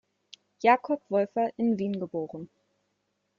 [0.63, 2.49] Jakob Wolfer in Wien geboren.